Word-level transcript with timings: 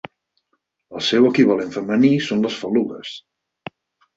El 0.99 1.03
seu 1.09 1.27
equivalent 1.29 1.69
femení 1.75 2.11
són 2.29 2.41
les 2.47 2.57
falugues. 2.63 3.13